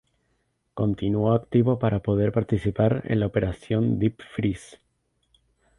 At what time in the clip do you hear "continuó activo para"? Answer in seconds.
0.73-1.99